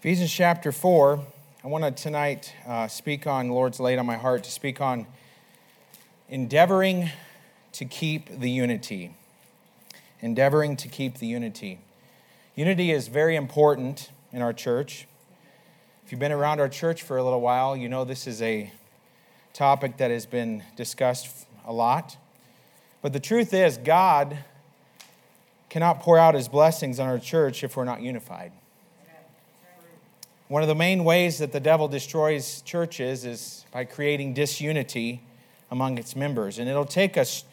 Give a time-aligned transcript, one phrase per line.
[0.00, 1.20] Ephesians chapter 4.
[1.62, 5.06] I want to tonight uh, speak on, Lord's laid on my heart to speak on
[6.30, 7.10] endeavoring
[7.72, 9.14] to keep the unity.
[10.20, 11.80] Endeavoring to keep the unity.
[12.56, 15.06] Unity is very important in our church.
[16.06, 18.72] If you've been around our church for a little while, you know this is a
[19.52, 22.16] topic that has been discussed a lot.
[23.02, 24.38] But the truth is, God
[25.68, 28.52] cannot pour out his blessings on our church if we're not unified.
[30.50, 35.22] One of the main ways that the devil destroys churches is by creating disunity
[35.70, 36.58] among its members.
[36.58, 37.44] And it'll take us,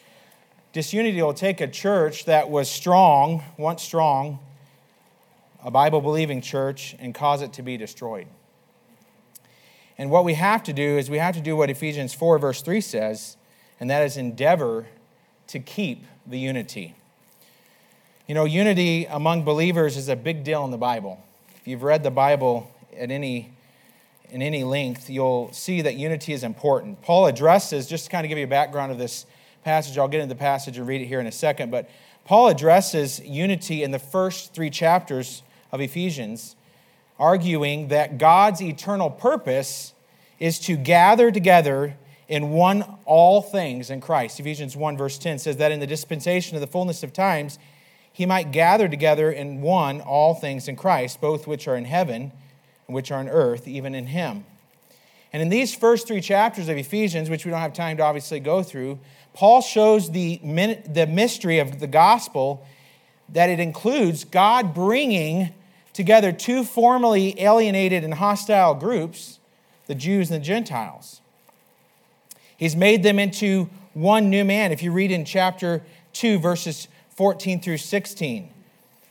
[0.74, 4.40] disunity will take a church that was strong, once strong,
[5.64, 8.26] a Bible believing church, and cause it to be destroyed.
[10.00, 12.64] And what we have to do is we have to do what Ephesians 4, verse
[12.64, 13.38] 3 says,
[13.80, 14.88] and that is endeavor
[15.50, 16.96] to keep the unity.
[18.26, 21.24] You know, unity among believers is a big deal in the Bible.
[21.58, 23.52] If you've read the Bible, at any
[24.30, 27.02] in any length, you'll see that unity is important.
[27.02, 29.26] Paul addresses, just to kind of give you a background of this
[29.64, 31.90] passage, I'll get into the passage and read it here in a second, but
[32.26, 36.56] Paul addresses unity in the first three chapters of Ephesians,
[37.18, 39.94] arguing that God's eternal purpose
[40.40, 41.96] is to gather together
[42.28, 44.40] in one all things in Christ.
[44.40, 47.58] Ephesians 1, verse 10 says that in the dispensation of the fullness of times,
[48.12, 52.34] he might gather together in one all things in Christ, both which are in heaven
[52.88, 54.46] which are on earth, even in him.
[55.34, 58.40] And in these first three chapters of Ephesians, which we don't have time to obviously
[58.40, 59.00] go through,
[59.34, 62.66] Paul shows the, the mystery of the gospel
[63.30, 65.50] that it includes God bringing
[65.94, 69.40] together two formerly alienated and hostile groups,
[69.88, 71.22] the Jews and the Gentiles.
[72.56, 74.72] He's made them into one new man.
[74.72, 78.50] If you read in chapter 2, verses 14 through 16,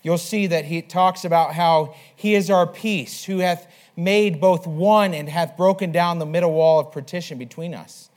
[0.06, 4.64] you'll see that he talks about how he is our peace, who hath made both
[4.64, 8.08] one and hath broken down the middle wall of partition between us.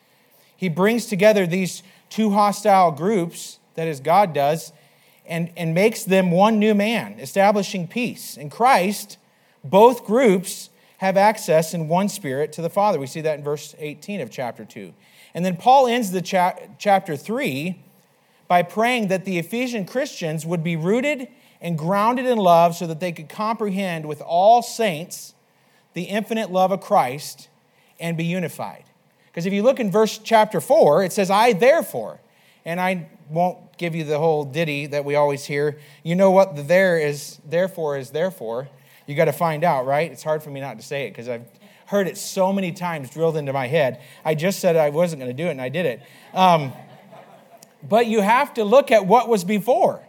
[0.55, 4.71] He brings together these two hostile groups, that is, God does,
[5.25, 8.37] and, and makes them one new man, establishing peace.
[8.37, 9.17] In Christ,
[9.63, 10.69] both groups
[10.99, 12.99] have access in one spirit to the Father.
[12.99, 14.93] We see that in verse 18 of chapter 2.
[15.33, 17.81] And then Paul ends the cha- chapter 3
[18.47, 21.29] by praying that the Ephesian Christians would be rooted
[21.61, 25.33] and grounded in love so that they could comprehend with all saints
[25.93, 27.49] the infinite love of Christ
[27.99, 28.85] and be unified.
[29.27, 32.19] Because if you look in verse chapter 4, it says, I therefore,
[32.65, 35.79] and I won't give you the whole ditty that we always hear.
[36.03, 38.69] You know what the there is, therefore is therefore.
[39.05, 40.11] You got to find out, right?
[40.11, 41.47] It's hard for me not to say it because I've
[41.87, 44.01] heard it so many times drilled into my head.
[44.23, 46.01] I just said I wasn't going to do it, and I did it.
[46.33, 46.73] Um,
[47.87, 50.03] but you have to look at what was before.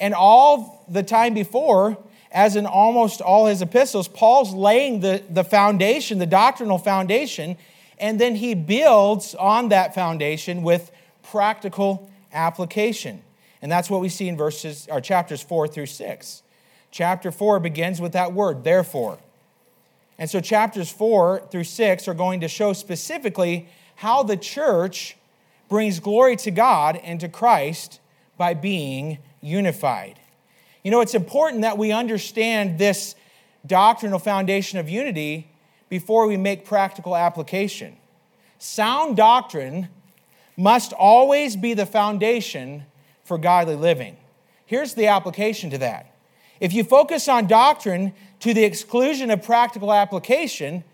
[0.00, 1.98] And all the time before,
[2.32, 7.56] as in almost all his epistles, Paul's laying the, the foundation, the doctrinal foundation,
[7.98, 10.90] and then he builds on that foundation with
[11.22, 13.22] practical application.
[13.60, 16.42] And that's what we see in verses or chapters 4 through 6.
[16.90, 19.18] Chapter 4 begins with that word, therefore.
[20.18, 25.16] And so chapters 4 through 6 are going to show specifically how the church
[25.68, 28.00] brings glory to God and to Christ
[28.38, 30.18] by being unified.
[30.82, 33.14] You know, it's important that we understand this
[33.66, 35.50] doctrinal foundation of unity
[35.88, 37.96] before we make practical application.
[38.58, 39.88] Sound doctrine
[40.56, 42.84] must always be the foundation
[43.24, 44.16] for godly living.
[44.66, 46.14] Here's the application to that.
[46.60, 50.84] If you focus on doctrine to the exclusion of practical application,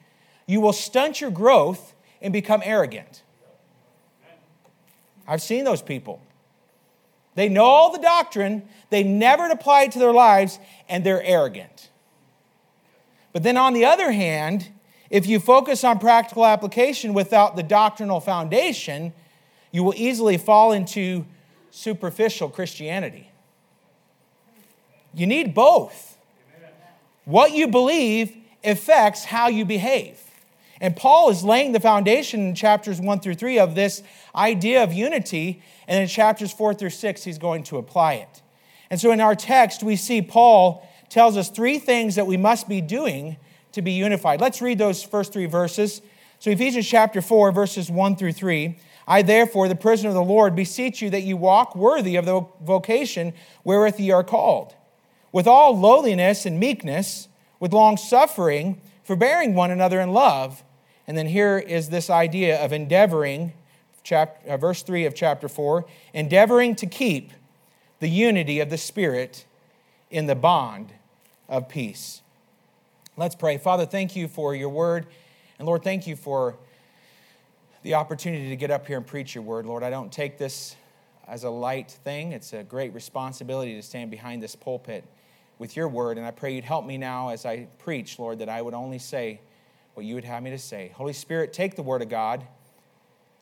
[0.47, 3.23] you will stunt your growth and become arrogant.
[5.27, 6.23] I've seen those people.
[7.37, 10.59] They know all the doctrine, they never apply it to their lives,
[10.89, 11.91] and they're arrogant.
[13.33, 14.69] But then on the other hand,
[15.11, 19.13] if you focus on practical application without the doctrinal foundation,
[19.71, 21.27] you will easily fall into
[21.71, 23.31] superficial Christianity.
[25.15, 26.17] You need both.
[27.27, 28.35] What you believe
[28.65, 30.19] affects how you behave.
[30.81, 34.03] And Paul is laying the foundation in chapters 1 through 3 of this
[34.35, 35.63] idea of unity.
[35.89, 38.43] And in chapters 4 through 6, he's going to apply it.
[38.91, 42.69] And so in our text, we see Paul tells us three things that we must
[42.69, 43.37] be doing
[43.73, 44.41] to be unified.
[44.41, 46.03] Let's read those first three verses.
[46.39, 48.79] So, Ephesians chapter 4, verses 1 through 3.
[49.09, 52.45] I, therefore, the prisoner of the Lord, beseech you that you walk worthy of the
[52.63, 53.33] vocation
[53.65, 54.75] wherewith ye are called,
[55.33, 57.29] with all lowliness and meekness,
[57.61, 60.63] with long suffering, forbearing one another in love
[61.07, 63.53] and then here is this idea of endeavoring,
[64.03, 67.31] chapter, uh, verse 3 of chapter 4, endeavoring to keep
[68.01, 69.47] the unity of the Spirit
[70.11, 70.93] in the bond
[71.49, 72.23] of peace.
[73.17, 73.57] Let's pray.
[73.57, 75.07] Father, thank you for your word.
[75.59, 76.57] And Lord, thank you for
[77.83, 79.65] the opportunity to get up here and preach your word.
[79.65, 80.75] Lord, I don't take this
[81.29, 82.33] as a light thing.
[82.33, 85.05] It's a great responsibility to stand behind this pulpit
[85.59, 86.19] with your word.
[86.19, 88.99] And I pray you'd help me now as I preach, Lord, that I would only
[88.99, 89.41] say
[89.95, 90.93] what you would have me to say.
[90.95, 92.45] Holy Spirit, take the word of God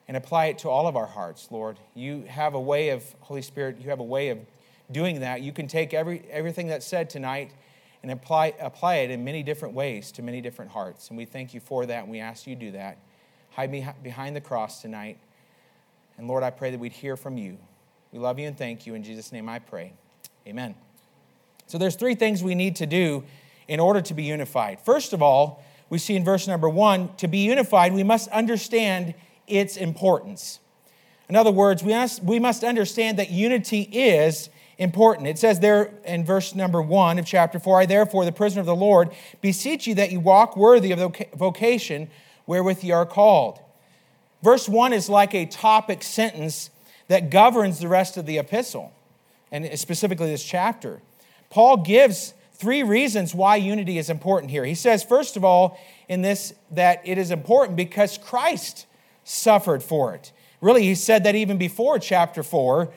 [0.06, 1.78] and apply it to all of our hearts, Lord.
[1.94, 4.38] You have a way of, Holy Spirit, you have a way of
[4.93, 5.40] doing that.
[5.40, 7.52] You can take every, everything that's said tonight
[8.02, 11.08] and apply, apply it in many different ways to many different hearts.
[11.08, 12.99] And we thank you for that, and we ask you to do that.
[13.50, 15.19] Hide me behind the cross tonight.
[16.19, 17.56] And Lord, I pray that we'd hear from you.
[18.12, 18.94] We love you and thank you.
[18.94, 19.94] In Jesus' name I pray.
[20.46, 20.75] Amen.
[21.75, 23.25] So there's three things we need to do
[23.67, 24.79] in order to be unified.
[24.82, 29.12] First of all, we see in verse number one, to be unified, we must understand
[29.49, 30.61] its importance.
[31.29, 35.26] In other words, we must, we must understand that unity is important.
[35.26, 38.67] It says there in verse number one of chapter four I, therefore, the prisoner of
[38.67, 39.11] the Lord,
[39.41, 42.09] beseech you that you walk worthy of the vocation
[42.47, 43.59] wherewith you are called.
[44.44, 46.70] Verse one is like a topic sentence
[47.09, 48.93] that governs the rest of the epistle,
[49.50, 51.03] and specifically this chapter.
[51.55, 54.65] Paul gives three reasons why unity is important here.
[54.65, 55.79] He says, first of all,
[56.09, 58.87] in this, that it is important because Christ
[59.23, 60.33] suffered for it.
[60.61, 62.93] Really, he said that even before chapter 4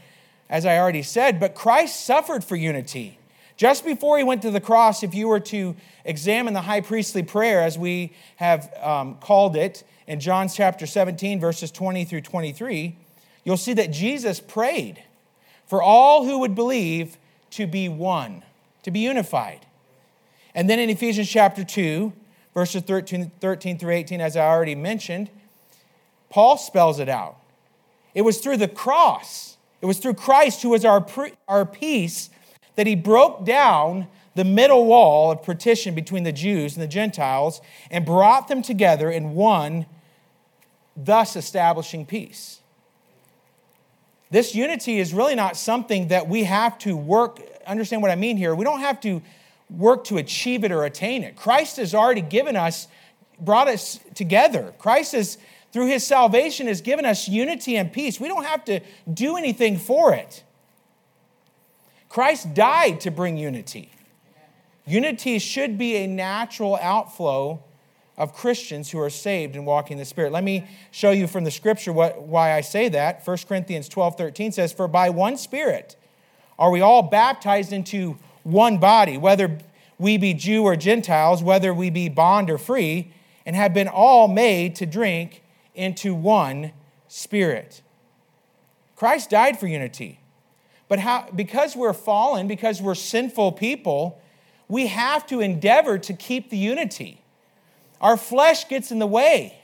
[0.50, 3.20] as I already said, but Christ suffered for unity.
[3.58, 7.22] Just before he went to the cross, if you were to examine the high priestly
[7.22, 12.96] prayer, as we have um, called it in John chapter 17, verses 20 through 23,
[13.44, 15.04] you'll see that Jesus prayed
[15.68, 17.18] for all who would believe
[17.52, 18.44] to be one,
[18.88, 19.66] to be unified.
[20.56, 22.12] And then in Ephesians chapter 2,
[22.54, 25.30] verses 13, 13 through 18, as I already mentioned,
[26.30, 27.38] Paul spells it out.
[28.16, 31.06] It was through the cross it was through Christ, who was our,
[31.48, 32.30] our peace,
[32.76, 37.62] that he broke down the middle wall of partition between the Jews and the Gentiles
[37.90, 39.86] and brought them together in one,
[40.96, 42.62] thus establishing peace.
[44.30, 48.38] This unity is really not something that we have to work, understand what I mean
[48.38, 48.56] here.
[48.56, 49.22] We don't have to
[49.70, 51.36] work to achieve it or attain it.
[51.36, 52.88] Christ has already given us,
[53.40, 54.74] brought us together.
[54.78, 55.38] Christ has
[55.72, 58.20] through his salvation has given us unity and peace.
[58.20, 58.80] We don't have to
[59.12, 60.44] do anything for it.
[62.10, 63.92] Christ died to bring unity.
[64.86, 67.62] Unity should be a natural outflow
[68.18, 70.32] of Christians who are saved and walking in the Spirit.
[70.32, 73.22] Let me show you from the scripture what, why I say that.
[73.28, 75.98] 1 Corinthians 12 13 says, For by one Spirit
[76.60, 79.60] are we all baptized into one body, whether
[80.00, 83.12] we be Jew or Gentiles, whether we be bond or free,
[83.46, 85.44] and have been all made to drink
[85.76, 86.72] into one
[87.08, 87.82] spirit.
[88.96, 90.20] Christ died for unity.
[90.88, 94.22] But how, because we're fallen, because we're sinful people,
[94.68, 97.22] we have to endeavor to keep the unity.
[98.02, 99.60] Our flesh gets in the way.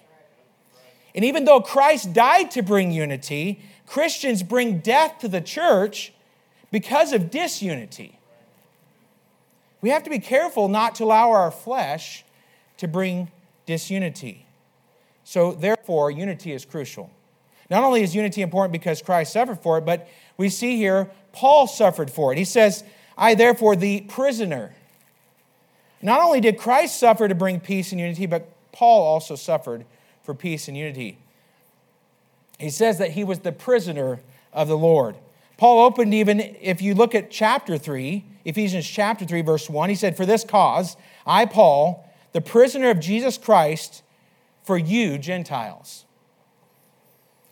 [1.16, 6.14] And even though Christ died to bring unity, Christians bring death to the church
[6.74, 8.18] because of disunity.
[9.82, 12.26] We have to be careful not to allow our flesh
[12.78, 13.32] to bring
[13.68, 14.48] disunity.
[15.24, 17.12] So, therefore, unity is crucial.
[17.70, 21.68] Not only is unity important because Christ suffered for it, but we see here Paul
[21.68, 22.40] suffered for it.
[22.40, 22.84] He says,
[23.16, 24.74] I, therefore, the prisoner.
[26.02, 29.86] Not only did Christ suffer to bring peace and unity, but Paul also suffered
[30.24, 31.20] for peace and unity.
[32.58, 35.16] He says that he was the prisoner of the Lord.
[35.58, 39.96] Paul opened even, if you look at chapter 3, Ephesians chapter 3, verse 1, he
[39.96, 44.04] said, For this cause, I, Paul, the prisoner of Jesus Christ,
[44.64, 46.06] for you, Gentiles.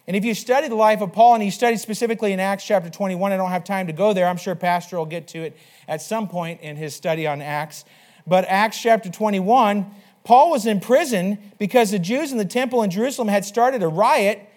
[0.07, 2.89] And if you study the life of Paul, and he studied specifically in Acts chapter
[2.89, 4.27] 21, I don't have time to go there.
[4.27, 7.85] I'm sure Pastor will get to it at some point in his study on Acts.
[8.25, 9.85] But Acts chapter 21,
[10.23, 13.87] Paul was in prison because the Jews in the temple in Jerusalem had started a
[13.87, 14.47] riot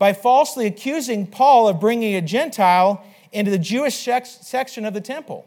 [0.00, 5.46] by falsely accusing Paul of bringing a Gentile into the Jewish section of the temple.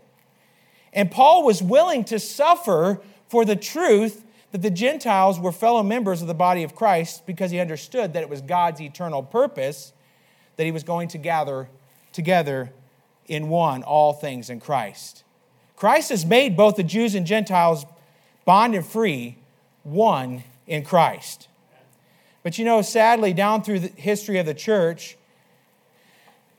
[0.93, 6.21] And Paul was willing to suffer for the truth that the Gentiles were fellow members
[6.21, 9.91] of the body of Christ because he understood that it was God's eternal purpose
[10.57, 11.67] that he was going to gather
[12.11, 12.71] together
[13.25, 15.23] in one all things in Christ.
[15.75, 17.87] Christ has made both the Jews and Gentiles
[18.45, 19.39] bond and free
[19.81, 21.47] one in Christ.
[22.43, 25.17] But you know, sadly, down through the history of the church,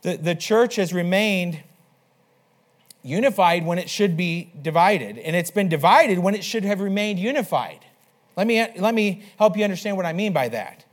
[0.03, 1.62] the, the church has remained
[3.03, 7.19] unified when it should be divided, and it's been divided when it should have remained
[7.19, 7.81] unified.
[8.37, 10.85] Let me, let me help you understand what I mean by that.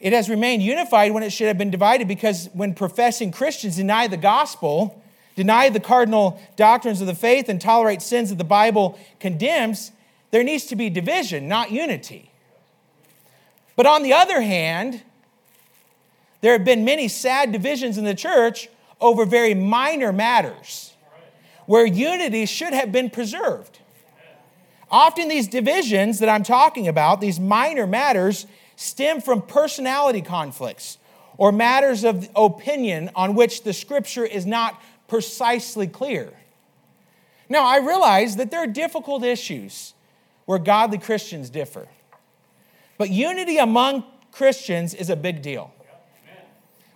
[0.00, 4.08] It has remained unified when it should have been divided because when professing Christians deny
[4.08, 5.02] the gospel,
[5.36, 9.92] deny the cardinal doctrines of the faith, and tolerate sins that the Bible condemns,
[10.32, 12.30] there needs to be division, not unity.
[13.76, 15.02] But on the other hand,
[16.40, 18.68] there have been many sad divisions in the church
[19.00, 20.94] over very minor matters
[21.66, 23.80] where unity should have been preserved.
[24.90, 30.98] Often, these divisions that I'm talking about, these minor matters, stem from personality conflicts
[31.36, 36.32] or matters of opinion on which the scripture is not precisely clear.
[37.48, 39.94] Now, I realize that there are difficult issues
[40.46, 41.88] where godly Christians differ,
[42.98, 45.72] but unity among Christians is a big deal.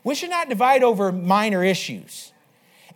[0.03, 2.33] We should not divide over minor issues.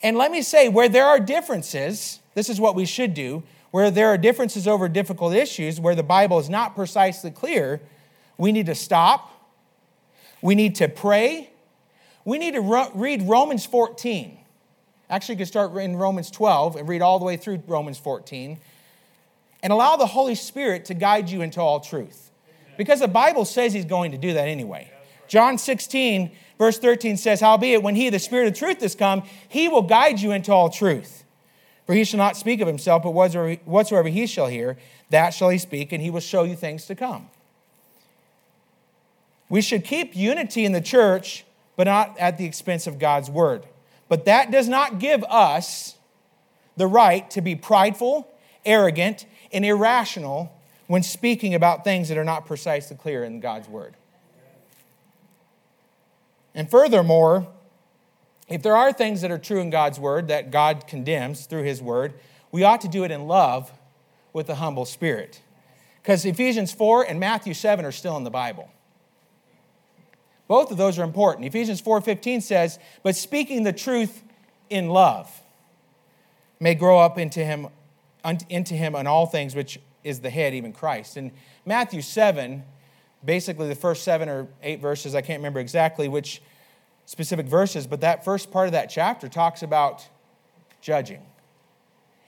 [0.02, 3.42] And let me say, where there are differences, this is what we should do.
[3.70, 7.80] Where there are differences over difficult issues, where the Bible is not precisely clear,
[8.38, 9.30] we need to stop.
[10.40, 11.50] We need to pray.
[12.25, 14.38] We need to read Romans 14.
[15.11, 18.58] Actually, you can start in Romans 12 and read all the way through Romans 14
[19.62, 22.30] and allow the Holy Spirit to guide you into all truth.
[22.76, 24.90] Because the Bible says He's going to do that anyway.
[25.26, 29.69] John 16, verse 13 says, Howbeit, when He, the Spirit of truth, is come, He
[29.69, 31.25] will guide you into all truth.
[31.87, 34.76] For He shall not speak of Himself, but whatsoever He shall hear,
[35.11, 37.28] that shall He speak, and He will show you things to come.
[39.49, 41.45] We should keep unity in the church,
[41.76, 43.64] but not at the expense of God's word.
[44.09, 45.97] But that does not give us
[46.76, 48.28] the right to be prideful,
[48.64, 50.53] arrogant, and irrational
[50.87, 53.95] when speaking about things that are not precisely clear in God's word.
[56.55, 57.49] And furthermore,
[58.49, 61.83] if there are things that are true in God's word that God condemns through his
[61.83, 62.14] word,
[62.53, 63.73] we ought to do it in love
[64.33, 65.41] with a humble spirit.
[66.03, 68.71] Because Ephesians 4 and Matthew 7 are still in the Bible.
[70.47, 71.47] Both of those are important.
[71.47, 74.23] Ephesians 4:15 says, "But speaking the truth
[74.69, 75.43] in love
[76.61, 77.69] may grow up into him
[78.49, 81.32] into him on all things which is the head even Christ." And
[81.64, 82.62] Matthew 7,
[83.25, 86.42] basically the first 7 or 8 verses, I can't remember exactly which
[87.06, 90.08] specific verses, but that first part of that chapter talks about
[90.80, 91.23] judging.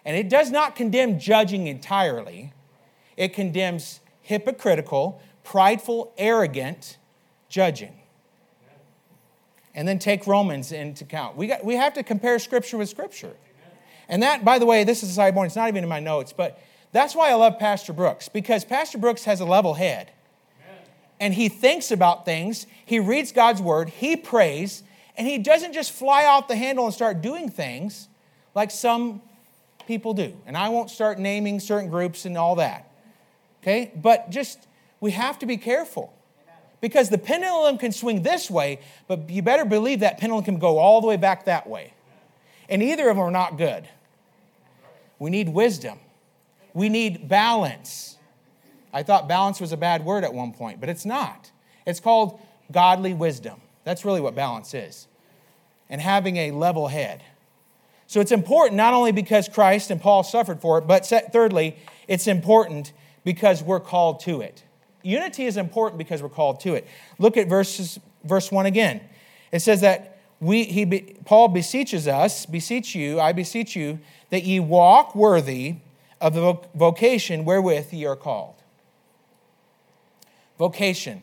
[0.05, 2.53] And it does not condemn judging entirely.
[3.17, 6.99] It condemns hypocritical, prideful, arrogant
[7.49, 8.01] judging
[9.77, 11.37] and then take Romans into account.
[11.37, 13.37] We, got, we have to compare Scripture with Scripture.
[14.09, 16.33] And that, by the way, this is a sidebar, it's not even in my notes,
[16.33, 16.59] but
[16.93, 20.11] that's why I love Pastor Brooks, because Pastor Brooks has a level head.
[21.19, 24.83] And he thinks about things, he reads God's word, he prays,
[25.17, 28.09] and he doesn't just fly off the handle and start doing things
[28.55, 29.23] like some
[29.87, 30.37] people do.
[30.47, 32.91] And I won't start naming certain groups and all that.
[33.63, 33.93] Okay?
[33.97, 34.67] But just,
[35.01, 36.13] we have to be careful
[36.81, 40.79] because the pendulum can swing this way, but you better believe that pendulum can go
[40.79, 41.95] all the way back that way.
[42.69, 43.89] And either of them are not good.
[45.19, 45.99] We need wisdom,
[46.77, 48.19] we need balance.
[48.93, 51.51] I thought balance was a bad word at one point, but it's not.
[51.87, 52.39] It's called
[52.71, 53.63] godly wisdom.
[53.85, 55.09] That's really what balance is.
[55.89, 57.23] And having a level head.
[58.07, 61.77] So it's important not only because Christ and Paul suffered for it, but thirdly,
[62.09, 62.93] it's important
[63.25, 64.63] because we're called to it.
[65.03, 66.87] Unity is important because we're called to it.
[67.19, 69.01] Look at verses, verse 1 again.
[69.51, 70.85] It says that we, he,
[71.25, 75.77] Paul beseeches us, beseech you, I beseech you, that ye walk worthy
[76.21, 78.55] of the vocation wherewith ye are called.
[80.59, 81.23] Vocation.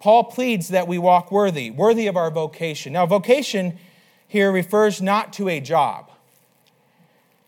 [0.00, 2.92] Paul pleads that we walk worthy, worthy of our vocation.
[2.92, 3.78] Now, vocation
[4.28, 6.10] here refers not to a job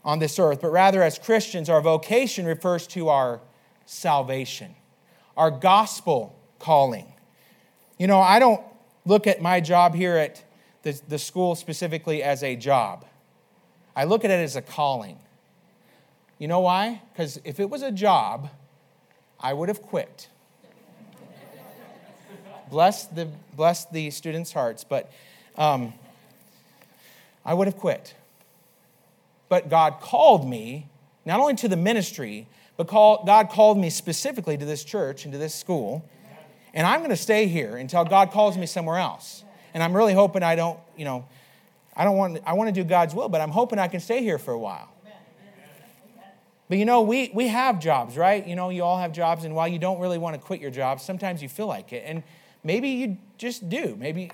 [0.04, 3.40] on this earth, but rather as Christians, our vocation refers to our
[3.86, 4.74] salvation
[5.40, 7.10] our gospel calling.
[7.98, 8.62] You know, I don't
[9.06, 10.44] look at my job here at
[10.82, 13.06] the, the school specifically as a job,
[13.96, 15.18] I look at it as a calling.
[16.40, 17.02] You know why?
[17.12, 18.48] Because if it was a job,
[19.38, 20.28] I would have quit.
[22.70, 25.12] bless, the, bless the students' hearts, but
[25.58, 25.92] um,
[27.44, 28.14] I would have quit.
[29.50, 30.88] But God called me
[31.26, 32.46] not only to the ministry,
[32.78, 36.08] but call, God called me specifically to this church and to this school.
[36.72, 39.44] And I'm going to stay here until God calls me somewhere else.
[39.74, 41.26] And I'm really hoping I don't, you know,
[41.94, 44.22] I don't want, I want to do God's will, but I'm hoping I can stay
[44.22, 44.88] here for a while.
[46.70, 48.46] But you know, we, we have jobs, right?
[48.46, 50.70] You know, you all have jobs, and while you don't really want to quit your
[50.70, 52.04] job, sometimes you feel like it.
[52.06, 52.22] And
[52.62, 53.96] maybe you just do.
[53.98, 54.30] Maybe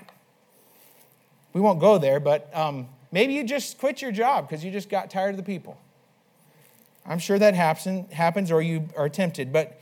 [1.51, 4.87] we won't go there, but um, maybe you just quit your job because you just
[4.87, 5.79] got tired of the people.
[7.07, 9.81] I'm sure that happen, happens or you are tempted, but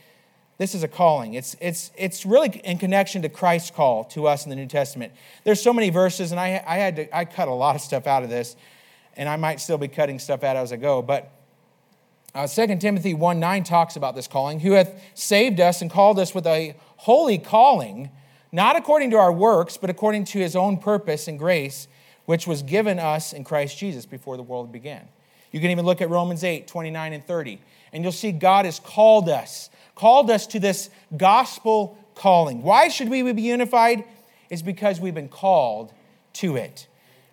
[0.56, 1.34] this is a calling.
[1.34, 5.12] It's, it's, it's really in connection to Christ's call to us in the New Testament.
[5.44, 8.06] There's so many verses, and I, I had to I cut a lot of stuff
[8.06, 8.56] out of this,
[9.14, 11.35] and I might still be cutting stuff out as I go, but
[12.36, 16.18] Uh, 2 Timothy 1 9 talks about this calling, who hath saved us and called
[16.18, 18.10] us with a holy calling,
[18.52, 21.88] not according to our works, but according to his own purpose and grace,
[22.26, 25.08] which was given us in Christ Jesus before the world began.
[25.50, 27.58] You can even look at Romans 8 29 and 30,
[27.94, 32.60] and you'll see God has called us, called us to this gospel calling.
[32.62, 34.04] Why should we be unified?
[34.50, 35.90] It's because we've been called
[36.34, 36.86] to it.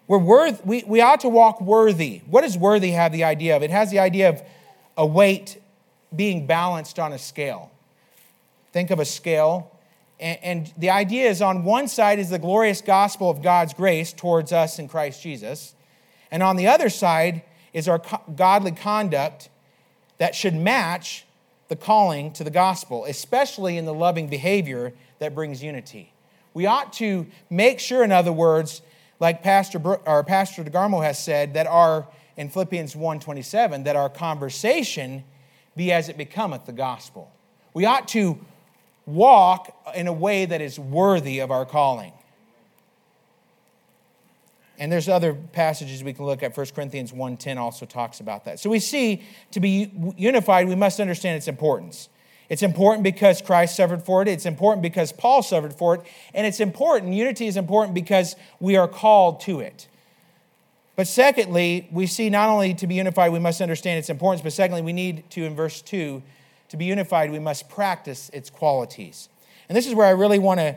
[0.07, 2.22] We're worth, we, we ought to walk worthy.
[2.25, 3.63] What does worthy have the idea of?
[3.63, 4.41] It has the idea of
[4.98, 5.62] a weight
[6.16, 7.72] being balanced on a scale.
[8.72, 9.72] Think of a scale.
[10.20, 14.14] And, and the idea is on one side is the glorious gospel of God's grace
[14.14, 15.76] towards us in Christ Jesus.
[16.32, 18.02] And on the other side is our
[18.36, 19.50] godly conduct
[20.18, 21.26] that should match
[21.68, 26.14] the calling to the gospel, especially in the loving behavior that brings unity.
[26.54, 28.82] We ought to make sure, in other words,
[29.20, 35.24] like Pastor, or Pastor DeGarmo has said, that our in Philippians 1:27 that our conversation
[35.75, 37.32] be as it becometh the gospel.
[37.74, 38.40] We ought to
[39.06, 42.13] walk in a way that is worthy of our calling.
[44.80, 46.56] And there's other passages we can look at.
[46.56, 48.60] 1 Corinthians 1:10 also talks about that.
[48.60, 52.10] So we see to be unified, we must understand its importance.
[52.50, 54.28] It's important because Christ suffered for it.
[54.28, 56.02] It's important because Paul suffered for it.
[56.34, 59.88] And it's important, unity is important because we are called to it.
[60.96, 64.54] But secondly, we see not only to be unified, we must understand its importance, but
[64.54, 66.22] secondly, we need to, in verse 2,
[66.70, 69.30] to be unified, we must practice its qualities.
[69.70, 70.76] And this is where I really want to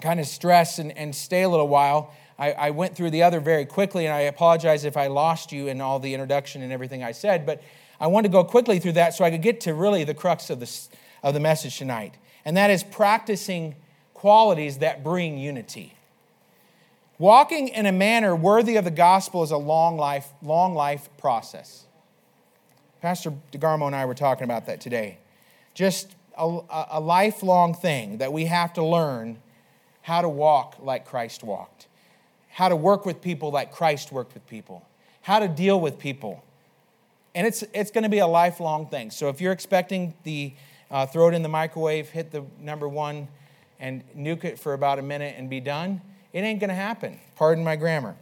[0.00, 2.12] kind of stress and, and stay a little while.
[2.38, 5.68] I, I went through the other very quickly, and I apologize if I lost you
[5.68, 7.62] in all the introduction and everything I said, but
[7.98, 10.50] I wanted to go quickly through that so I could get to really the crux
[10.50, 10.90] of, this,
[11.22, 12.14] of the message tonight.
[12.44, 13.76] And that is practicing
[14.14, 15.95] qualities that bring unity.
[17.18, 21.86] Walking in a manner worthy of the gospel is a long life, long life process.
[23.00, 25.18] Pastor DeGarmo and I were talking about that today.
[25.72, 29.38] Just a, a lifelong thing that we have to learn
[30.02, 31.86] how to walk like Christ walked,
[32.50, 34.86] how to work with people like Christ worked with people,
[35.22, 36.44] how to deal with people.
[37.34, 39.10] And it's, it's going to be a lifelong thing.
[39.10, 40.52] So if you're expecting the
[40.90, 43.28] uh, throw it in the microwave, hit the number one,
[43.80, 46.00] and nuke it for about a minute and be done,
[46.36, 47.18] it ain't going to happen.
[47.36, 48.14] Pardon my grammar.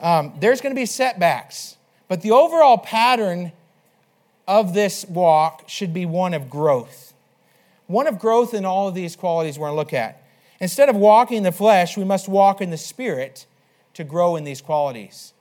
[0.00, 1.76] Um, there's going to be setbacks,
[2.08, 3.52] but the overall pattern
[4.48, 7.14] of this walk should be one of growth.
[7.86, 10.20] One of growth in all of these qualities we're going to look at.
[10.58, 13.46] Instead of walking in the flesh, we must walk in the spirit
[13.94, 15.32] to grow in these qualities.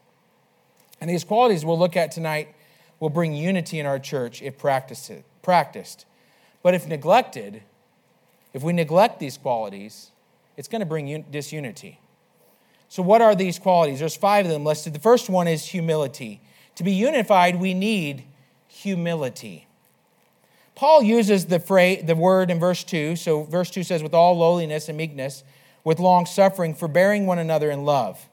[1.02, 2.54] And these qualities we'll look at tonight
[3.00, 6.06] will bring unity in our church if practiced.
[6.62, 7.64] But if neglected,
[8.54, 10.12] if we neglect these qualities,
[10.58, 12.00] it's going to bring disunity.
[12.90, 14.00] So, what are these qualities?
[14.00, 14.94] There's five of them listed.
[14.94, 16.42] The first one is humility.
[16.76, 18.24] To be unified, we need
[18.68, 19.68] humility.
[20.74, 23.16] Paul uses the, phrase, the word in verse 2.
[23.16, 25.44] So, verse 2 says, with all lowliness and meekness,
[25.84, 28.28] with long suffering, forbearing one another in love.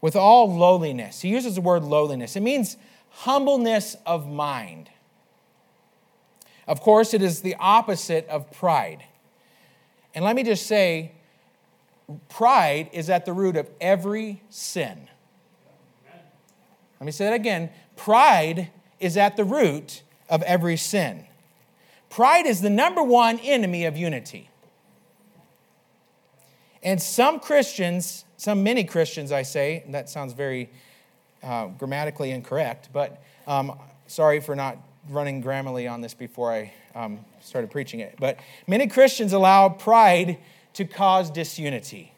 [0.00, 1.22] With all lowliness.
[1.22, 2.36] He uses the word lowliness.
[2.36, 2.76] It means
[3.10, 4.90] humbleness of mind.
[6.66, 9.04] Of course, it is the opposite of pride.
[10.14, 11.12] And let me just say,
[12.28, 15.08] pride is at the root of every sin.
[17.00, 17.70] Let me say that again.
[17.96, 21.26] Pride is at the root of every sin.
[22.08, 24.48] Pride is the number one enemy of unity.
[26.82, 30.70] And some Christians, some many Christians, I say, that sounds very
[31.42, 34.78] uh, grammatically incorrect, but um, sorry for not
[35.10, 38.16] running Grammarly on this before I um, started preaching it.
[38.18, 40.38] But many Christians allow pride
[40.76, 42.12] to cause disunity.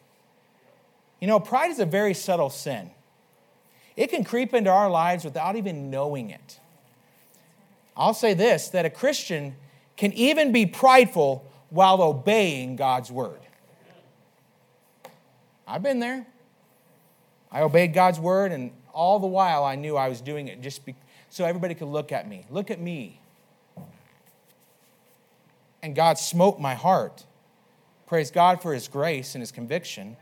[1.21, 2.90] You know, pride is a very subtle sin.
[3.97, 6.61] It can creep into our lives without even knowing it.
[7.97, 9.55] I'll say this that a Christian
[9.97, 13.40] can even be prideful while obeying God's word.
[15.66, 16.27] I've been there.
[17.51, 20.85] I obeyed God's word, and all the while I knew I was doing it just
[20.85, 20.94] be-
[21.31, 22.44] so everybody could look at me.
[22.51, 23.21] Look at me.
[25.81, 27.25] And God smote my heart.
[28.09, 30.16] Praise God for His grace and His conviction.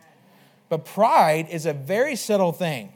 [0.69, 2.93] But pride is a very subtle thing.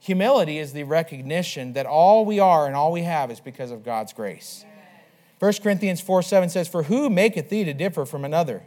[0.00, 3.84] Humility is the recognition that all we are and all we have is because of
[3.84, 4.64] God's grace.
[5.38, 8.64] 1 Corinthians 4 7 says, For who maketh thee to differ from another?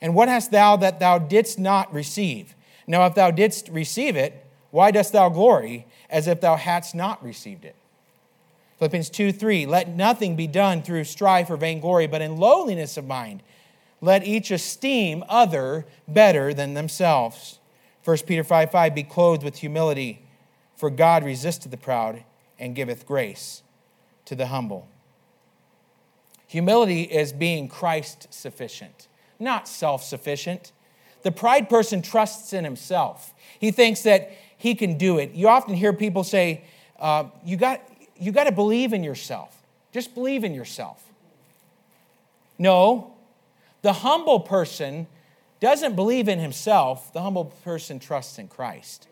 [0.00, 2.54] And what hast thou that thou didst not receive?
[2.86, 7.22] Now, if thou didst receive it, why dost thou glory as if thou hadst not
[7.24, 7.76] received it?
[8.78, 13.06] Philippians 2 3, let nothing be done through strife or vainglory, but in lowliness of
[13.06, 13.42] mind.
[14.00, 17.58] Let each esteem other better than themselves.
[18.04, 20.22] 1 Peter 5 5, be clothed with humility,
[20.76, 22.22] for God resisteth the proud
[22.58, 23.62] and giveth grace
[24.26, 24.86] to the humble.
[26.46, 29.08] Humility is being Christ sufficient,
[29.40, 30.72] not self sufficient.
[31.22, 33.34] The pride person trusts in himself.
[33.58, 35.32] He thinks that he can do it.
[35.32, 36.64] You often hear people say,
[37.00, 37.82] uh, you, got,
[38.18, 39.62] you got to believe in yourself.
[39.92, 41.02] Just believe in yourself.
[42.58, 43.14] No,
[43.82, 45.06] the humble person
[45.60, 49.08] doesn't believe in himself, the humble person trusts in Christ.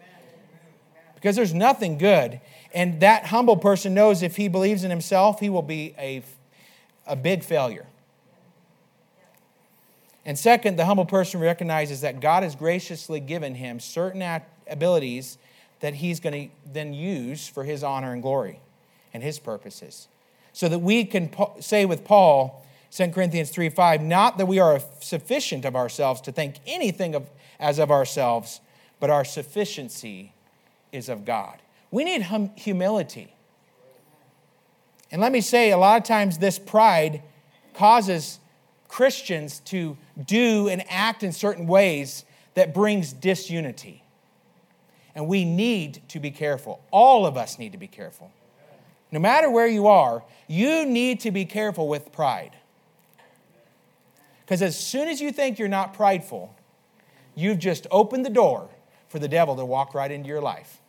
[1.15, 2.41] Because there's nothing good.
[2.75, 6.23] And that humble person knows if he believes in himself, he will be a,
[7.07, 7.87] a big failure.
[10.27, 15.39] And second, the humble person recognizes that God has graciously given him certain abilities
[15.81, 18.61] that he's going to then use for his honor and glory
[19.15, 20.09] and his purposes.
[20.53, 24.81] So that we can say with Paul, 2 Corinthians 3 5, not that we are
[25.01, 28.61] sufficient of ourselves to think anything of, as of ourselves,
[29.01, 30.33] but our sufficiency
[30.93, 31.59] is of God.
[31.91, 33.35] We need hum- humility.
[35.11, 37.23] And let me say, a lot of times this pride
[37.75, 38.39] causes
[38.89, 42.25] Christians to do and act in certain ways
[42.55, 44.03] that brings disunity.
[45.15, 46.81] And we need to be careful.
[46.91, 48.31] All of us need to be careful.
[49.15, 52.51] No matter where you are, you need to be careful with pride.
[54.41, 56.53] Because as soon as you think you're not prideful,
[57.37, 58.69] you've just opened the door
[59.07, 60.81] for the devil to walk right into your life.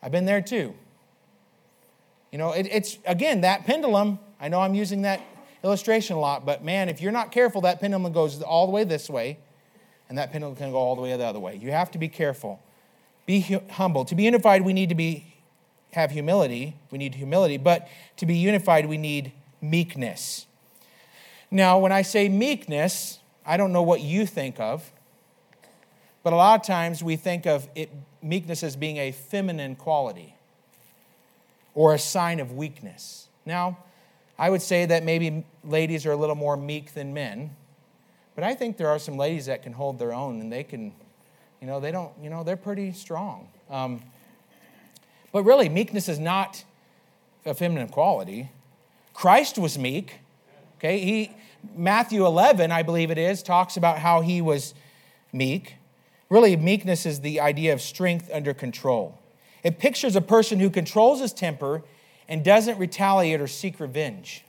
[0.00, 0.74] I've been there too.
[2.30, 5.20] You know, it, it's, again, that pendulum, I know I'm using that
[5.64, 8.84] illustration a lot, but man, if you're not careful, that pendulum goes all the way
[8.84, 9.40] this way,
[10.08, 11.56] and that pendulum can go all the way the other way.
[11.56, 12.62] You have to be careful.
[13.26, 14.04] Be humble.
[14.04, 15.27] To be unified, we need to be,
[15.92, 16.76] have humility.
[16.90, 20.46] We need humility, but to be unified, we need meekness.
[21.50, 24.92] Now, when I say meekness, I don't know what you think of,
[26.22, 27.90] but a lot of times we think of it,
[28.22, 30.34] meekness as being a feminine quality
[31.74, 33.28] or a sign of weakness.
[33.46, 33.78] Now,
[34.38, 37.56] I would say that maybe ladies are a little more meek than men,
[38.34, 40.92] but I think there are some ladies that can hold their own and they can,
[41.60, 43.48] you know, they don't, you know, they're pretty strong.
[43.70, 44.02] Um,
[45.32, 46.64] but really, meekness is not
[47.44, 48.50] a feminine quality.
[49.14, 50.20] Christ was meek.
[50.78, 51.30] Okay, he
[51.74, 54.74] Matthew 11, I believe it is, talks about how he was
[55.32, 55.74] meek.
[56.28, 59.18] Really, meekness is the idea of strength under control.
[59.62, 61.82] It pictures a person who controls his temper
[62.28, 64.44] and doesn't retaliate or seek revenge.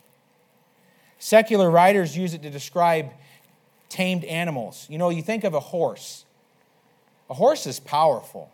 [1.17, 3.11] Secular writers use it to describe
[3.87, 4.85] tamed animals.
[4.89, 6.25] You know, you think of a horse.
[7.29, 8.51] A horse is powerful.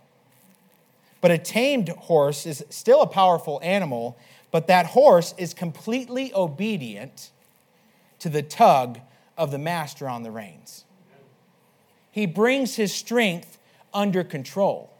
[1.25, 4.15] But a tamed horse is still a powerful animal,
[4.51, 7.31] but that horse is completely obedient
[8.19, 8.99] to the tug
[9.35, 10.85] of the master on the reins.
[12.11, 13.57] He brings his strength
[13.91, 14.93] under control.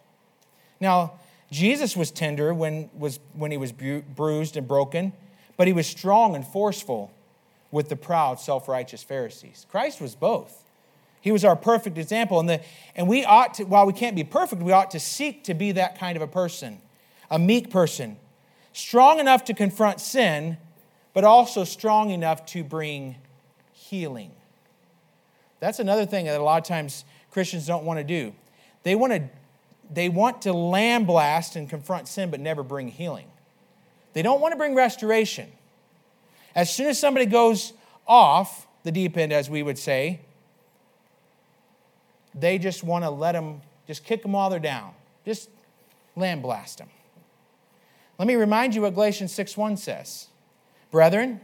[0.79, 1.19] Now,
[1.51, 5.13] Jesus was tender when, was, when he was bruised and broken,
[5.57, 7.11] but he was strong and forceful
[7.69, 9.67] with the proud, self righteous Pharisees.
[9.69, 10.64] Christ was both.
[11.25, 12.39] He was our perfect example.
[12.39, 12.61] And, the,
[12.95, 15.71] and we ought to, while we can't be perfect, we ought to seek to be
[15.71, 16.79] that kind of a person,
[17.31, 18.17] a meek person,
[18.73, 20.57] strong enough to confront sin,
[21.15, 23.15] but also strong enough to bring
[23.73, 24.33] healing.
[25.59, 28.35] That's another thing that a lot of times Christians don't want to do.
[28.83, 29.23] They want to,
[29.91, 33.25] they want to lamb blast and confront sin, but never bring healing.
[34.13, 35.51] They don't want to bring restoration.
[36.53, 37.73] As soon as somebody goes
[38.05, 40.19] off the deep end, as we would say,
[42.37, 44.93] they just want to let them, just kick them while they're down.
[45.25, 45.49] Just
[46.15, 46.89] lamb blast them.
[48.19, 50.27] Let me remind you what Galatians 6 1 says.
[50.91, 51.41] Brethren,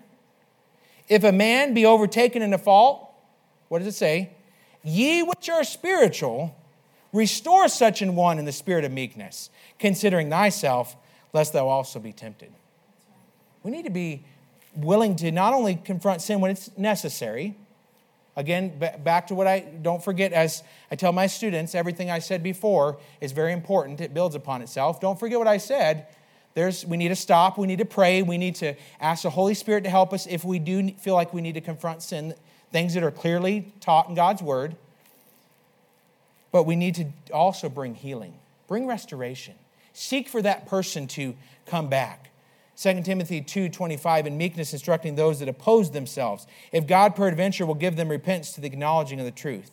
[1.10, 3.10] if a man be overtaken in a fault,
[3.68, 4.32] what does it say?
[4.84, 6.56] Ye which are spiritual,
[7.14, 9.50] restore such an one in the spirit of meekness,
[9.80, 10.96] considering thyself,
[11.34, 12.52] lest thou also be tempted.
[13.64, 14.24] We need to be
[14.76, 17.58] willing to not only confront sin when it's necessary,
[18.36, 22.44] again, back to what I don't forget, as I tell my students, everything I said
[22.44, 24.02] before is very important.
[24.02, 25.00] It builds upon itself.
[25.00, 26.08] Don't forget what I said
[26.54, 27.58] there's, we need to stop.
[27.58, 28.22] We need to pray.
[28.22, 31.34] We need to ask the Holy Spirit to help us if we do feel like
[31.34, 32.34] we need to confront sin,
[32.72, 34.76] things that are clearly taught in God's Word.
[36.52, 38.34] But we need to also bring healing,
[38.68, 39.56] bring restoration.
[39.94, 42.31] Seek for that person to come back.
[42.82, 47.96] 2 Timothy 2:25 in meekness instructing those that oppose themselves if God peradventure will give
[47.96, 49.72] them repentance to the acknowledging of the truth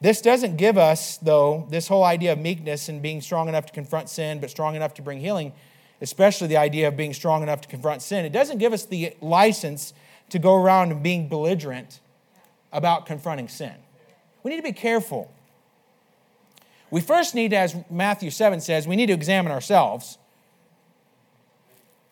[0.00, 3.72] this doesn't give us, though, this whole idea of meekness and being strong enough to
[3.72, 5.52] confront sin, but strong enough to bring healing,
[6.02, 8.24] especially the idea of being strong enough to confront sin.
[8.24, 9.94] It doesn't give us the license
[10.28, 12.00] to go around being belligerent
[12.72, 13.74] about confronting sin.
[14.42, 15.32] We need to be careful.
[16.90, 20.18] We first need, as Matthew 7 says, we need to examine ourselves.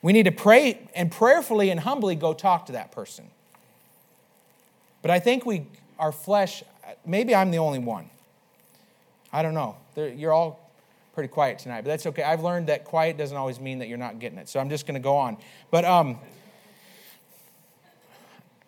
[0.04, 3.24] We need to pray and prayerfully and humbly go talk to that person.
[5.00, 5.66] But I think we,
[5.98, 6.62] our flesh,
[7.06, 8.10] maybe I'm the only one.
[9.32, 9.76] I don't know.
[9.96, 10.70] You're all
[11.14, 12.22] pretty quiet tonight, but that's okay.
[12.22, 14.46] I've learned that quiet doesn't always mean that you're not getting it.
[14.50, 15.38] So I'm just going to go on.
[15.70, 16.18] But um,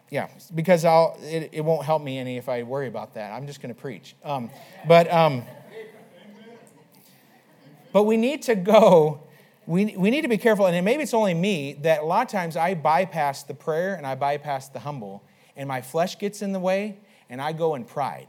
[0.08, 3.32] yeah, because I'll it, it, won't help me any if I worry about that.
[3.32, 4.14] I'm just going to preach.
[4.24, 4.48] Um,
[4.88, 5.42] but um,
[7.92, 9.20] but we need to go.
[9.66, 12.30] We, we need to be careful, and maybe it's only me that a lot of
[12.30, 15.24] times I bypass the prayer and I bypass the humble,
[15.56, 16.98] and my flesh gets in the way,
[17.28, 18.28] and I go in pride.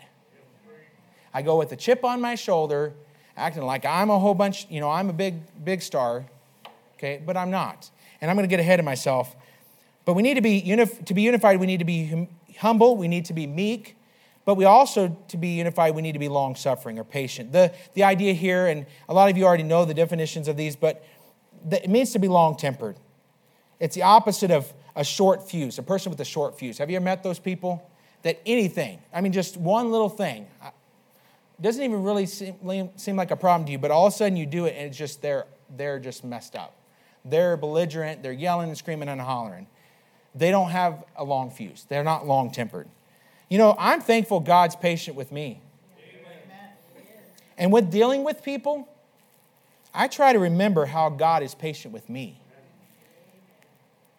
[1.32, 2.94] I go with a chip on my shoulder,
[3.36, 6.26] acting like I'm a whole bunch, you know, I'm a big, big star,
[6.96, 7.92] okay, but I'm not.
[8.20, 9.36] And I'm going to get ahead of myself.
[10.06, 12.98] But we need to be, unif- to be unified, we need to be hum- humble,
[12.98, 13.96] we need to be meek,
[14.44, 17.52] but we also, to be unified, we need to be long suffering or patient.
[17.52, 20.76] The, the idea here, and a lot of you already know the definitions of these,
[20.76, 21.06] but
[21.72, 22.98] it means to be long tempered.
[23.80, 26.78] It's the opposite of a short fuse, a person with a short fuse.
[26.80, 27.90] Have you ever met those people?
[28.24, 30.48] That anything, I mean, just one little thing,
[31.62, 34.36] doesn't even really seem, seem like a problem to you, but all of a sudden
[34.36, 36.76] you do it and it's just they're, they're just messed up.
[37.24, 39.68] They're belligerent, they're yelling and screaming and hollering.
[40.34, 42.88] They don't have a long fuse, they're not long tempered.
[43.50, 45.62] You know, I'm thankful God's patient with me.
[47.58, 48.88] And with dealing with people,
[50.00, 52.40] I try to remember how God is patient with me.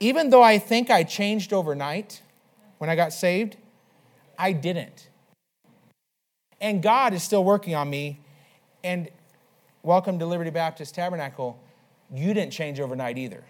[0.00, 2.20] Even though I think I changed overnight
[2.78, 3.56] when I got saved,
[4.36, 5.08] I didn't.
[6.60, 8.18] And God is still working on me.
[8.82, 9.08] And
[9.84, 11.62] welcome to Liberty Baptist Tabernacle.
[12.12, 13.44] You didn't change overnight either.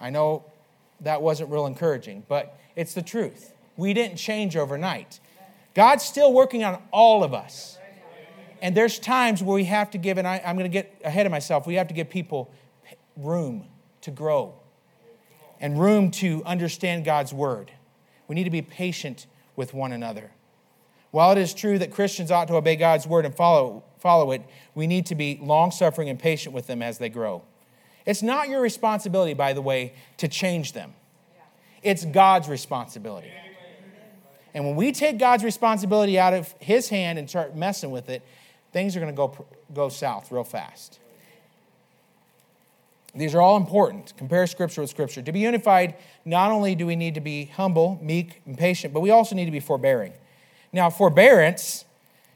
[0.00, 0.46] I know
[1.02, 3.52] that wasn't real encouraging, but it's the truth.
[3.76, 5.20] We didn't change overnight.
[5.74, 7.77] God's still working on all of us.
[8.60, 11.26] And there's times where we have to give, and I, am going to get ahead
[11.26, 12.52] of myself, we have to give people
[13.16, 13.66] room
[14.02, 14.54] to grow
[15.60, 17.70] and room to understand God's word.
[18.26, 20.30] We need to be patient with one another.
[21.10, 24.42] While it is true that Christians ought to obey God's word and follow, follow it,
[24.74, 27.42] we need to be long suffering and patient with them as they grow.
[28.04, 30.94] It's not your responsibility, by the way, to change them,
[31.82, 33.30] it's God's responsibility.
[34.54, 38.22] And when we take God's responsibility out of His hand and start messing with it,
[38.72, 41.00] things are going to go, go south real fast.
[43.14, 44.12] These are all important.
[44.16, 45.22] Compare Scripture with Scripture.
[45.22, 49.00] To be unified, not only do we need to be humble, meek, and patient, but
[49.00, 50.12] we also need to be forbearing.
[50.72, 51.84] Now, forbearance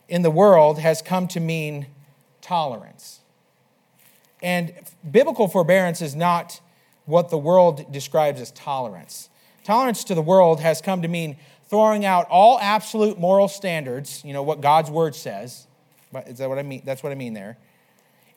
[0.09, 1.87] in the world has come to mean
[2.41, 3.21] tolerance.
[4.43, 4.73] And
[5.09, 6.61] biblical forbearance is not
[7.05, 9.29] what the world describes as tolerance.
[9.65, 11.37] Tolerance to the world has come to mean
[11.69, 15.67] throwing out all absolute moral standards, you know, what God's word says.
[16.27, 16.83] Is that what I mean?
[16.85, 17.57] That's what I mean there.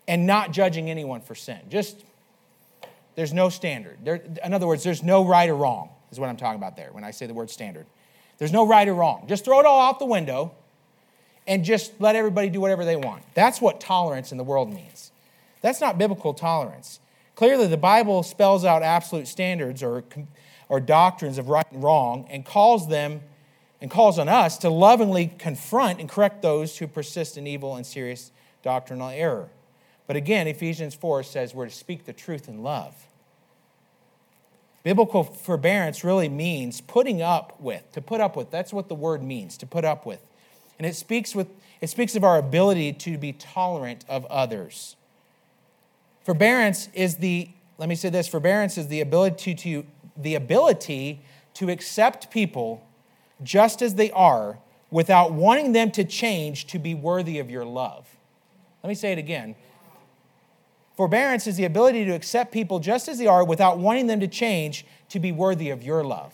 [0.08, 1.60] And not judging anyone for sin.
[1.70, 2.04] Just,
[3.16, 3.98] there's no standard.
[4.04, 6.90] There, in other words, there's no right or wrong, is what I'm talking about there
[6.92, 7.86] when I say the word standard.
[8.38, 9.26] There's no right or wrong.
[9.28, 10.54] Just throw it all out the window
[11.48, 13.24] and just let everybody do whatever they want.
[13.34, 15.12] That's what tolerance in the world means.
[15.62, 17.00] That's not biblical tolerance.
[17.36, 20.04] Clearly, the Bible spells out absolute standards or,
[20.70, 23.22] or doctrines of right and wrong and calls them
[23.82, 27.86] and calls on us to lovingly confront and correct those who persist in evil and
[27.86, 28.32] serious
[28.64, 29.50] doctrinal error.
[30.08, 32.94] But again, Ephesians 4 says we're to speak the truth in love.
[34.84, 38.52] Biblical forbearance really means putting up with, to put up with.
[38.52, 40.22] That's what the word means, to put up with.
[40.78, 41.48] And it speaks, with,
[41.82, 44.96] it speaks of our ability to be tolerant of others.
[46.24, 49.86] Forbearance is the, let me say this, forbearance is the ability to,
[50.16, 51.22] the ability
[51.56, 52.85] to accept people
[53.44, 54.60] just as they are
[54.92, 58.08] without wanting them to change to be worthy of your love.
[58.84, 59.56] Let me say it again.
[60.96, 64.28] Forbearance is the ability to accept people just as they are without wanting them to
[64.28, 66.34] change to be worthy of your love.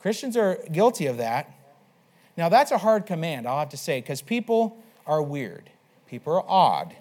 [0.00, 1.50] Christians are guilty of that.
[2.36, 5.70] Now, that's a hard command, I'll have to say, because people are weird.
[6.06, 6.94] People are odd.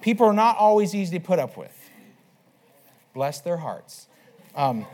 [0.00, 1.90] People are not always easy to put up with.
[3.12, 4.06] Bless their hearts.
[4.54, 4.86] Um,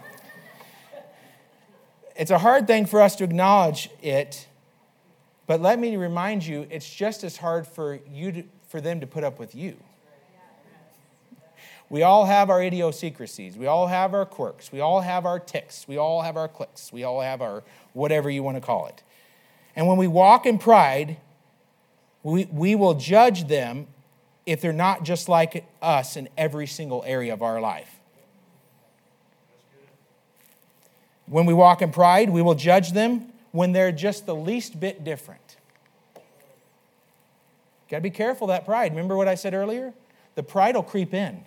[2.19, 4.47] it's a hard thing for us to acknowledge it,
[5.47, 9.07] but let me remind you, it's just as hard for you to, for them to
[9.07, 9.77] put up with you.
[11.89, 13.57] We all have our idiosyncrasies.
[13.57, 14.73] We all have our quirks.
[14.73, 15.87] We all have our ticks.
[15.87, 16.93] We all have our clicks.
[16.93, 19.05] We all have our whatever you want to call it.
[19.77, 21.19] And when we walk in pride,
[22.25, 23.87] we, we will judge them
[24.47, 27.96] if they're not just like us in every single area of our life.
[31.27, 35.03] When we walk in pride, we will judge them when they're just the least bit
[35.03, 35.57] different.
[37.91, 38.93] Got to be careful that pride.
[38.93, 39.93] Remember what I said earlier?
[40.35, 41.45] The pride will creep in.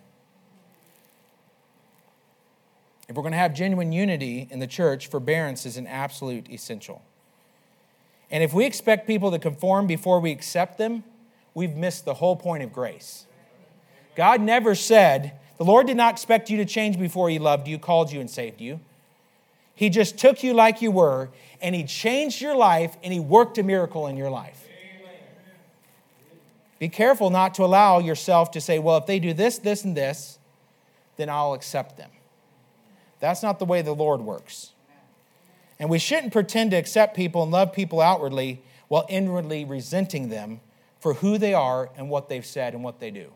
[3.08, 7.02] If we're going to have genuine unity in the church, forbearance is an absolute essential.
[8.30, 11.04] And if we expect people to conform before we accept them,
[11.54, 13.26] we've missed the whole point of grace.
[14.16, 17.80] God never said, the Lord did not expect you to change before He loved you,
[17.80, 18.80] called you, and saved you.
[19.80, 21.30] He just took you like you were,
[21.62, 24.68] and He changed your life, and He worked a miracle in your life.
[26.80, 29.96] Be careful not to allow yourself to say, well, if they do this, this, and
[29.96, 30.38] this,
[31.16, 32.10] then I'll accept them.
[33.22, 34.74] That's not the way the Lord works.
[35.80, 40.60] And we shouldn't pretend to accept people and love people outwardly while inwardly resenting them
[41.00, 43.32] for who they are and what they've said and what they do.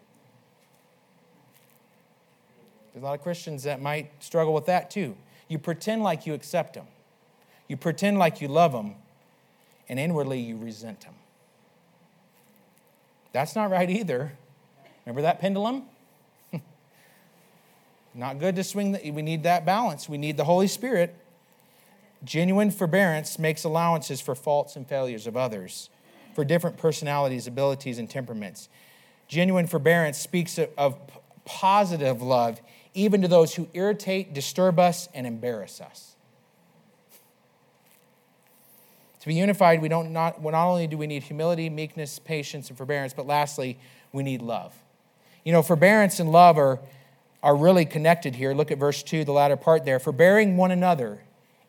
[2.92, 5.16] There's a lot of Christians that might struggle with that too.
[5.48, 6.88] You pretend like you accept them,
[7.68, 8.96] you pretend like you love them,
[9.90, 11.14] and inwardly you resent them.
[13.34, 14.34] That's not right either.
[15.06, 15.84] Remember that pendulum?
[18.14, 18.94] not good to swing.
[18.94, 20.08] The, we need that balance.
[20.08, 21.16] We need the Holy Spirit.
[22.24, 25.90] Genuine forbearance makes allowances for faults and failures of others,
[26.34, 28.70] for different personalities, abilities, and temperaments.
[29.28, 30.98] Genuine forbearance speaks of, of
[31.44, 32.62] positive love,
[32.94, 36.16] even to those who irritate, disturb us, and embarrass us.
[39.22, 42.68] To be unified, we don't not, well, not only do we need humility, meekness, patience,
[42.68, 43.80] and forbearance, but lastly,
[44.12, 44.74] we need love.
[45.46, 46.80] You know, forbearance and love are,
[47.42, 48.54] are really connected here.
[48.54, 49.98] Look at verse 2, the latter part there.
[49.98, 51.22] Forbearing one another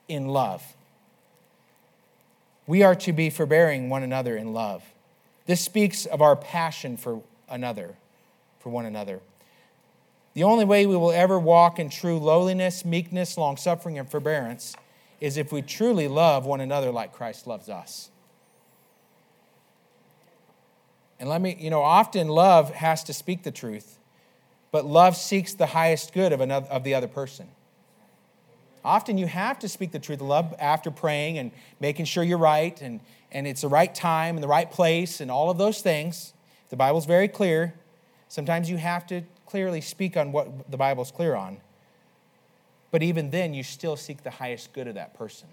[0.09, 0.65] in love.
[2.67, 4.83] We are to be forbearing one another in love.
[5.47, 7.95] This speaks of our passion for another,
[8.59, 9.21] for one another.
[10.35, 14.75] The only way we will ever walk in true lowliness, meekness, long suffering, and forbearance
[15.21, 18.11] is if we truly love one another like Christ loves us.
[21.21, 23.99] And let me, you know, often love has to speak the truth,
[24.73, 27.47] but love seeks the highest good of, another, of the other person.
[28.85, 32.37] Often you have to speak the truth of love after praying and making sure you're
[32.37, 35.81] right and, and it's the right time and the right place and all of those
[35.81, 36.35] things.
[36.69, 37.75] The Bible's very clear.
[38.29, 39.23] Sometimes you have to
[39.55, 41.59] clearly speak on what the Bible's clear on.
[42.91, 45.47] But even then, you still seek the highest good of that person.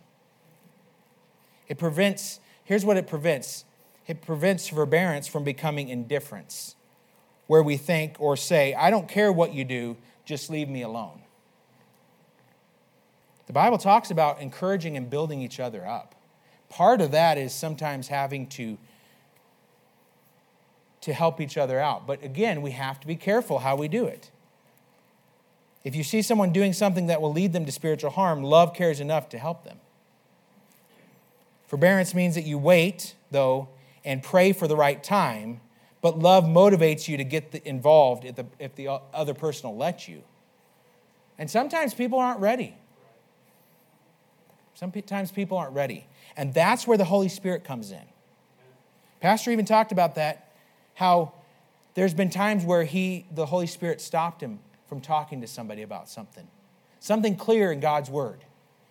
[1.67, 3.63] It prevents, here's what it prevents
[4.07, 6.75] it prevents forbearance from becoming indifference,
[7.45, 11.21] where we think or say, I don't care what you do, just leave me alone.
[13.45, 16.15] The Bible talks about encouraging and building each other up.
[16.69, 18.79] Part of that is sometimes having to
[21.01, 22.05] to help each other out.
[22.05, 24.31] But again, we have to be careful how we do it.
[25.83, 28.99] If you see someone doing something that will lead them to spiritual harm, love cares
[28.99, 29.79] enough to help them.
[31.67, 33.69] Forbearance means that you wait, though,
[34.05, 35.61] and pray for the right time,
[36.01, 40.07] but love motivates you to get involved if the, if the other person will let
[40.07, 40.21] you.
[41.39, 42.75] And sometimes people aren't ready.
[44.75, 46.05] Sometimes people aren't ready.
[46.37, 48.03] And that's where the Holy Spirit comes in.
[49.19, 50.50] Pastor even talked about that,
[50.95, 51.33] how
[51.93, 56.09] there's been times where he, the Holy Spirit stopped him from talking to somebody about
[56.09, 56.47] something.
[56.99, 58.39] Something clear in God's Word.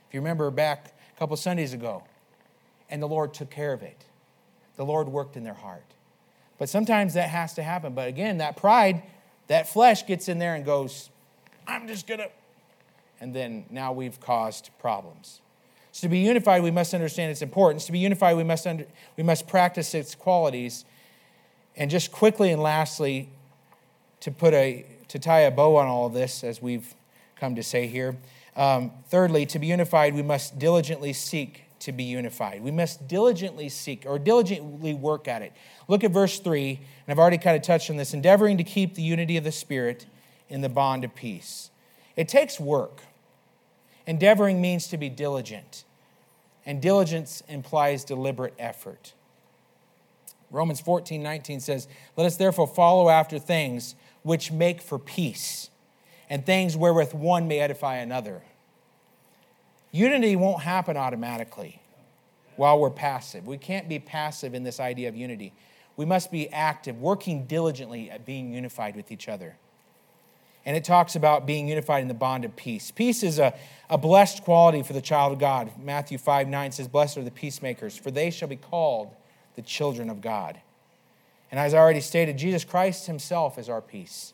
[0.09, 2.03] If you remember back a couple Sundays ago,
[2.91, 4.05] and the Lord took care of it.
[4.77, 5.85] The Lord worked in their heart.
[6.59, 7.95] But sometimes that has to happen.
[7.95, 9.03] But again, that pride,
[9.47, 11.09] that flesh gets in there and goes,
[11.67, 12.31] I'm just going to.
[13.21, 15.41] And then now we've caused problems.
[15.93, 17.87] So to be unified, we must understand its importance.
[17.87, 18.87] To be unified, we must, under,
[19.17, 20.85] we must practice its qualities.
[21.77, 23.31] And just quickly and lastly,
[24.21, 26.95] to put a to tie a bow on all of this, as we've
[27.35, 28.17] come to say here.
[28.55, 32.63] Um, thirdly, to be unified, we must diligently seek to be unified.
[32.63, 35.53] We must diligently seek or diligently work at it.
[35.89, 36.79] Look at verse 3, and
[37.09, 40.07] I've already kind of touched on this endeavoring to keep the unity of the Spirit
[40.49, 41.71] in the bond of peace.
[42.17, 43.03] It takes work.
[44.07, 45.85] Endeavoring means to be diligent,
[46.67, 49.15] and diligence implies deliberate effort.
[50.51, 55.71] Romans 14, 19 says, Let us therefore follow after things which make for peace,
[56.29, 58.43] and things wherewith one may edify another.
[59.93, 61.81] Unity won't happen automatically
[62.57, 63.47] while we're passive.
[63.47, 65.53] We can't be passive in this idea of unity.
[65.97, 69.57] We must be active, working diligently at being unified with each other.
[70.67, 72.91] And it talks about being unified in the bond of peace.
[72.91, 73.55] Peace is a,
[73.89, 75.73] a blessed quality for the child of God.
[75.83, 79.11] Matthew 5 9 says, Blessed are the peacemakers, for they shall be called
[79.61, 80.59] the children of God.
[81.51, 84.33] And as I already stated, Jesus Christ himself is our peace.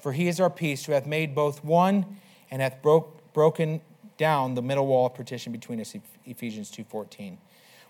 [0.00, 3.80] For he is our peace, who hath made both one and hath broke, broken
[4.16, 7.38] down the middle wall of partition between us, Ephesians 2.14.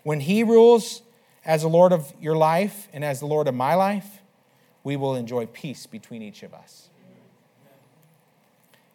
[0.01, 1.03] When he rules
[1.45, 4.23] as the Lord of your life and as the Lord of my life,
[4.83, 6.89] we will enjoy peace between each of us.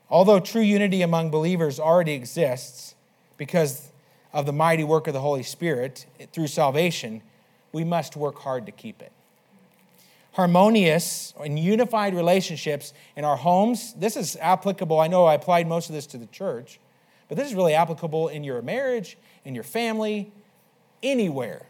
[0.08, 2.96] Although true unity among believers already exists
[3.36, 3.89] because
[4.32, 7.22] of the mighty work of the Holy Spirit through salvation,
[7.72, 9.12] we must work hard to keep it.
[10.32, 15.00] Harmonious and unified relationships in our homes, this is applicable.
[15.00, 16.78] I know I applied most of this to the church,
[17.28, 20.32] but this is really applicable in your marriage, in your family,
[21.02, 21.66] anywhere.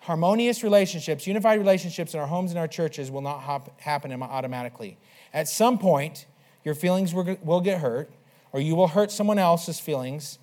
[0.00, 4.98] Harmonious relationships, unified relationships in our homes and our churches will not hop, happen automatically.
[5.34, 6.26] At some point,
[6.64, 8.10] your feelings will get hurt,
[8.52, 10.38] or you will hurt someone else's feelings,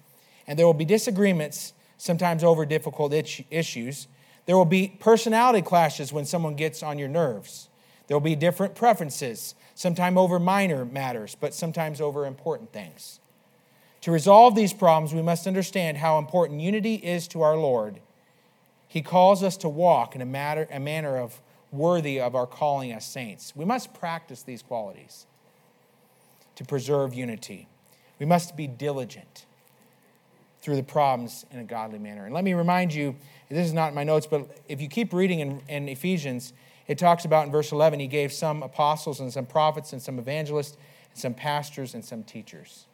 [0.50, 4.08] and there will be disagreements, sometimes over difficult issues.
[4.48, 7.70] There will be personality clashes when someone gets on your nerves.
[8.08, 13.20] There will be different preferences, sometimes over minor matters, but sometimes over important things.
[14.02, 18.00] To resolve these problems, we must understand how important unity is to our Lord.
[18.88, 21.42] He calls us to walk in a, matter, a manner of
[21.72, 23.56] worthy of our calling as saints.
[23.56, 25.28] We must practice these qualities
[26.56, 27.68] to preserve unity.
[28.18, 29.46] We must be diligent
[30.62, 32.26] through the problems in a godly manner.
[32.26, 33.16] And let me remind you
[33.50, 36.54] this is not in my notes, but if you keep reading in, in Ephesians,
[36.88, 40.20] it talks about in verse 11, he gave some apostles and some prophets and some
[40.20, 40.78] evangelists
[41.12, 42.86] and some pastors and some teachers.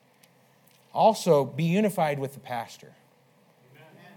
[0.94, 2.94] Also, be unified with the pastor.
[3.74, 4.12] Amen.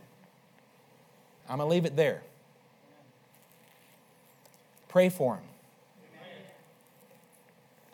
[1.49, 2.23] I'm going to leave it there.
[4.89, 5.45] Pray for him.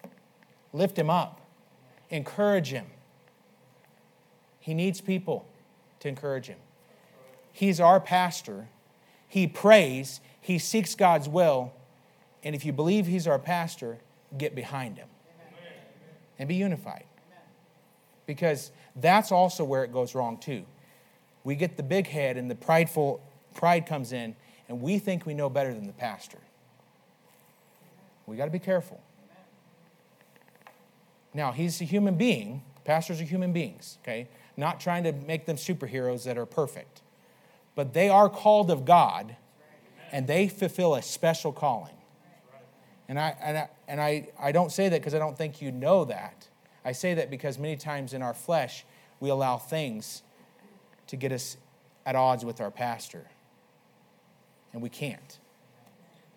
[0.02, 0.12] Amen.
[0.72, 1.40] Lift him up
[2.14, 2.86] encourage him.
[4.64, 5.46] He needs people
[6.00, 6.56] to encourage him.
[7.52, 8.68] He's our pastor.
[9.28, 11.74] He prays, he seeks God's will.
[12.42, 13.98] And if you believe he's our pastor,
[14.38, 15.08] get behind him
[16.38, 17.04] and be unified.
[18.24, 20.64] Because that's also where it goes wrong, too.
[21.44, 23.20] We get the big head, and the prideful
[23.54, 24.34] pride comes in,
[24.70, 26.38] and we think we know better than the pastor.
[28.24, 29.02] We got to be careful.
[31.34, 32.62] Now, he's a human being.
[32.86, 34.26] Pastors are human beings, okay?
[34.56, 37.02] Not trying to make them superheroes that are perfect.
[37.74, 39.36] But they are called of God,
[40.12, 41.94] and they fulfill a special calling.
[43.08, 45.72] And I, and I, and I, I don't say that because I don't think you
[45.72, 46.48] know that.
[46.84, 48.84] I say that because many times in our flesh,
[49.20, 50.22] we allow things
[51.08, 51.56] to get us
[52.06, 53.26] at odds with our pastor.
[54.72, 55.38] And we can't.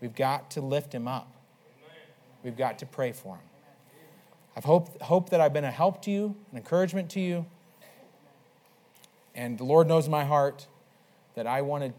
[0.02, 1.32] We've got to lift him up,
[2.44, 3.44] we've got to pray for him.
[4.56, 7.46] I've hope, hope that I've been a help to you, an encouragement to you.
[9.38, 10.68] And the Lord knows my heart
[11.36, 11.94] that I wanted,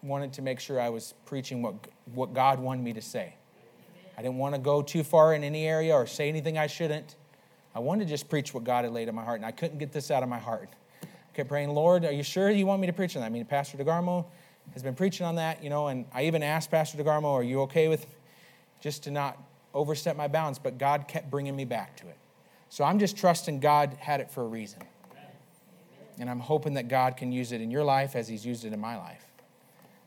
[0.00, 1.74] wanted to make sure I was preaching what,
[2.14, 3.34] what God wanted me to say.
[4.16, 7.16] I didn't want to go too far in any area or say anything I shouldn't.
[7.74, 9.78] I wanted to just preach what God had laid in my heart, and I couldn't
[9.78, 10.68] get this out of my heart.
[11.02, 13.26] I kept praying, Lord, are you sure you want me to preach on that?
[13.26, 14.24] I mean, Pastor DeGarmo
[14.74, 17.62] has been preaching on that, you know, and I even asked Pastor DeGarmo, are you
[17.62, 18.06] okay with
[18.80, 19.42] just to not
[19.74, 22.18] overstep my bounds, but God kept bringing me back to it.
[22.68, 24.82] So I'm just trusting God had it for a reason.
[26.22, 28.72] And I'm hoping that God can use it in your life as He's used it
[28.72, 29.24] in my life.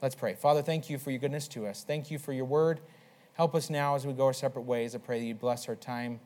[0.01, 0.33] Let's pray.
[0.33, 1.83] Father, thank you for your goodness to us.
[1.83, 2.79] Thank you for your word.
[3.33, 4.95] Help us now as we go our separate ways.
[4.95, 6.21] I pray that you bless our time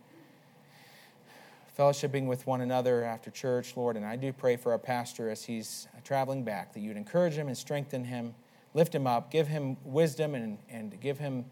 [1.76, 3.98] fellowshipping with one another after church, Lord.
[3.98, 7.48] And I do pray for our pastor as he's traveling back that you'd encourage him
[7.48, 8.36] and strengthen him,
[8.76, 11.46] lift him up, give him wisdom, and, and give him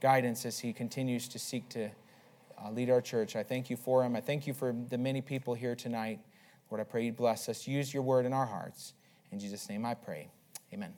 [0.00, 1.90] guidance as he continues to seek to
[2.58, 3.36] uh, lead our church.
[3.36, 4.16] I thank you for him.
[4.16, 6.20] I thank you for the many people here tonight.
[6.70, 7.66] Lord, I pray you bless us.
[7.66, 8.94] Use your word in our hearts.
[9.30, 10.28] In Jesus' name I pray.
[10.72, 10.92] Amen.